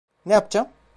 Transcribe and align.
Ne 0.25 0.33
yapacağım? 0.33 0.67